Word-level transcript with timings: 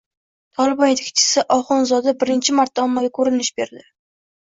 Tolibon 0.59 0.91
yetakchisi 0.91 1.45
Oxunzoda 1.57 2.17
birinchi 2.25 2.59
marta 2.63 2.89
ommaga 2.89 3.15
ko‘rinish 3.21 3.57
berding 3.63 3.91